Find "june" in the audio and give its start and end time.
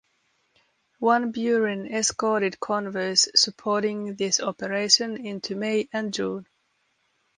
6.11-6.47